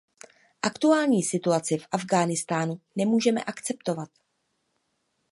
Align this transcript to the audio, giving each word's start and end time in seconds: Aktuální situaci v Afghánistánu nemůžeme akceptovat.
Aktuální 0.61 1.23
situaci 1.23 1.77
v 1.77 1.87
Afghánistánu 1.91 2.81
nemůžeme 2.95 3.43
akceptovat. 3.43 4.09